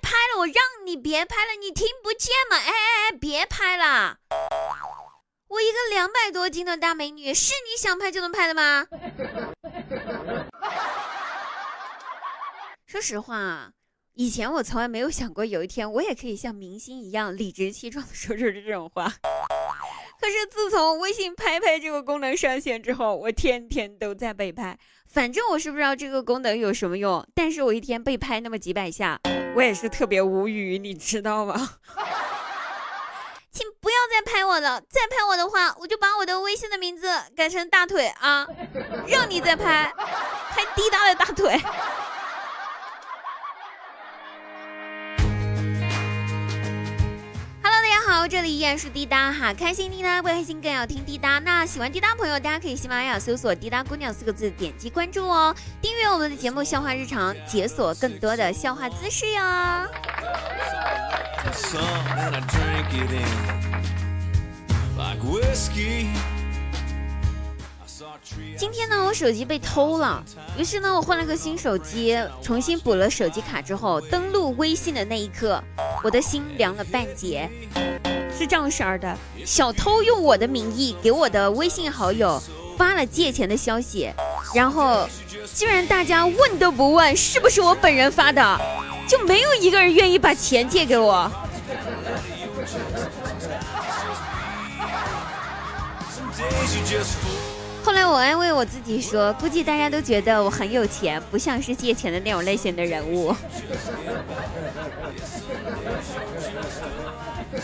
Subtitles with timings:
[0.00, 0.54] 拍了，我让
[0.86, 2.56] 你别拍了，你听不见吗？
[2.56, 4.18] 哎哎哎，别拍了！
[5.48, 8.86] 我一个两百多斤的大美女，是你想拍就能拍的吗？
[12.86, 13.72] 说实话，
[14.14, 19.12] 以前我从来没有想过有一天我也可以像明星一样理直气壮的说出这种话。
[20.22, 24.78] 可是自从微信拍拍这个功能上线之后，我天天都在被拍。
[25.12, 29.18] 反正我是不知道这个功能有什么用，但是我一天被拍那么几百下，
[29.56, 31.54] 我也是特别无语，你知道吗？
[33.50, 38.46] 请不要再拍我了，再拍我的话，我就把我的微信的名字改成大腿啊！
[39.08, 39.92] 让你再拍，
[40.50, 41.60] 拍滴答的大腿。
[48.22, 51.40] 好，这里依然是滴答哈，开心滴答不开心更要听滴答。
[51.40, 59.88] 那喜欢滴答朋友，大家可以喜马拉雅搜索“滴答姑娘”四个字，点击关注哦，订阅我们的节目《笑话日常》，解锁更多的笑话姿势哟。
[68.56, 70.22] 今天呢，我手机被偷了，
[70.56, 75.60] 于是呢，我换了个新手机，重新补了手机卡之后，登录微信的那一刻，
[76.04, 77.50] 我的心凉了半截。
[78.42, 82.42] 是这样式儿的，小偷用我的名义给我的微信好友
[82.76, 84.12] 发了借钱的消息，
[84.52, 85.08] 然后
[85.54, 88.60] 居然大家问都不问是不是我本人发的，
[89.06, 91.30] 就没有一个人愿意把钱借给我。
[97.84, 103.32] 后来我安慰我自己说，估计大家都觉得我很有钱，不像是借钱的那种类型的人物。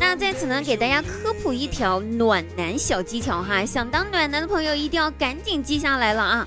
[0.00, 6.46] 那在此呢，给大家科普一条暖男小技巧哈，想当暖男的朋友一定要赶紧记下来了啊！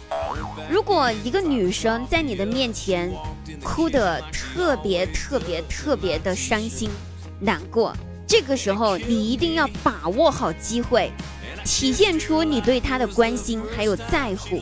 [0.69, 3.11] 如果一个女生在你的面前
[3.61, 6.89] 哭得特别特别特别的伤心
[7.41, 7.93] 难过，
[8.25, 11.11] 这个时候你一定要把握好机会，
[11.65, 14.61] 体现出你对她的关心还有在乎。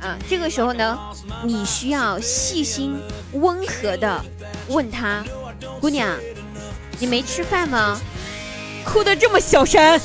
[0.00, 0.98] 啊，这个时候呢，
[1.44, 2.96] 你需要细心
[3.32, 4.24] 温和的
[4.68, 5.24] 问他，
[5.80, 6.16] 姑娘，
[6.98, 8.00] 你没吃饭吗？
[8.84, 10.00] 哭得这么小声。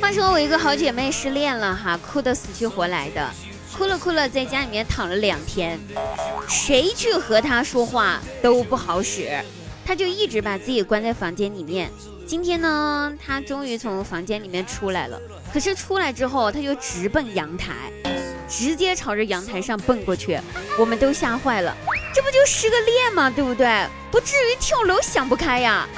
[0.00, 3.30] 话说我一个好姐妹失恋了哈，哭得死去活来的。
[3.76, 5.78] 哭了哭了，在家里面躺了两天，
[6.48, 9.28] 谁去和他说话都不好使，
[9.84, 11.90] 他就一直把自己关在房间里面。
[12.24, 15.20] 今天呢，他终于从房间里面出来了，
[15.52, 17.72] 可是出来之后，他就直奔阳台，
[18.48, 20.40] 直接朝着阳台上蹦过去。
[20.78, 21.76] 我们都吓坏了，
[22.14, 23.28] 这不就失个恋吗？
[23.28, 23.66] 对不对？
[24.12, 25.88] 不至于跳楼想不开呀。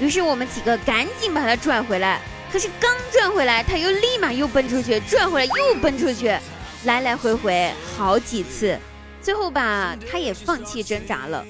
[0.00, 2.20] 于是我们几个赶紧把他拽回来，
[2.52, 6.36] 可是刚拽回来，他又立马又奔出去，拽回来又奔出去。
[6.84, 8.76] 来来回回好几次，
[9.22, 11.44] 最后吧，他也放弃挣扎了，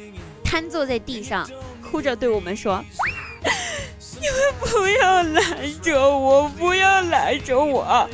[0.45, 1.49] 瘫坐在地上，
[1.83, 2.85] 哭着对我们说
[4.21, 8.09] ：“你们不要拦着我，不要拦着我，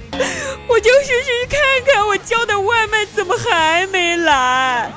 [0.68, 1.60] 我就是去看
[1.92, 4.92] 看我叫的外卖怎么还没来。”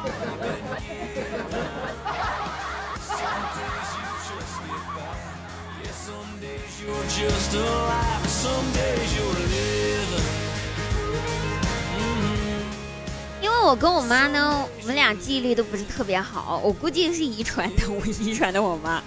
[13.63, 19.01] 我跟我妈呢，我们俩记忆力都不是特别好，我估计是遗传的，我遗传的我妈，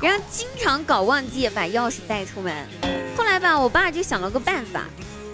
[0.00, 2.66] 然后经常搞忘记把钥匙带出门。
[3.16, 4.84] 后来吧，我爸就想了个办法，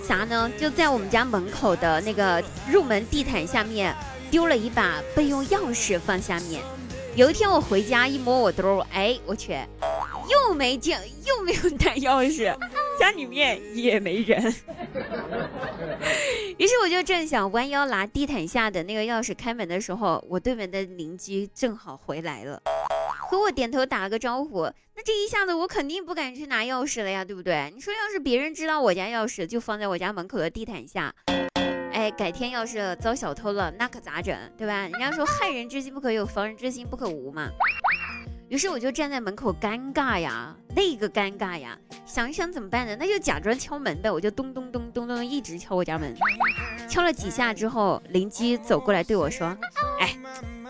[0.08, 0.50] 啥呢？
[0.58, 3.94] 就在我们家门口的那个入门地毯下面
[4.30, 6.62] 丢了一把备用钥匙放下面。
[7.14, 9.56] 有一天我回家一摸我兜，哎，我去，
[10.28, 12.52] 又没见，又没有带钥匙，
[12.98, 14.52] 家里面也没人。
[16.74, 22.60] 于是我就正想弯腰拿地毯下的那个钥匙开门的时候，我对门的邻居正好回来了，
[23.16, 24.62] 和我点头打了个招呼。
[24.96, 27.70] 那这一下子我肯定不敢去拿钥匙了呀，对不对？
[27.72, 31.14] 你说要是别人知道我家钥匙就放在我家门口的地毯下，
[31.92, 34.36] 哎，改天要是遭小偷了，那可咋整？
[34.58, 34.80] 对吧？
[34.88, 37.48] 人家说害人之心不可有，防人之心不可无嘛。
[38.48, 41.78] 于是我就站在门口，尴尬呀，那个尴尬呀，
[42.14, 42.94] 想一想怎么办呢？
[42.96, 46.14] 那就假装敲门呗，我就咚咚咚咚咚一直敲我家门，
[46.88, 49.48] 敲了几下之后，邻居走过来对我说
[49.98, 50.16] ：“哎，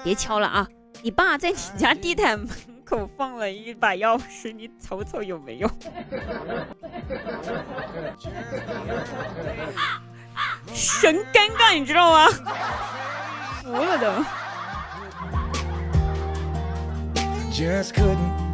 [0.02, 0.66] 别敲了啊，
[1.02, 2.48] 你爸在你家地毯门
[2.82, 5.70] 口放了一把钥匙，你瞅瞅有没有？”
[10.72, 12.26] 神尴尬，你知道吗？
[13.62, 14.10] 服了都。
[14.10, 14.24] 好
[17.60, 18.53] 了，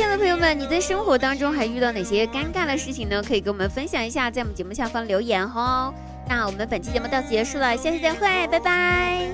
[0.00, 3.22] 亲爱的朋友们，你在生活当中还遇到哪些尴尬的事情呢？
[3.22, 5.92] 可以跟我们分享一下，在我们节目下方留言哦。
[6.26, 9.28] 那我们本期节目到此结束了，下期再会，拜拜。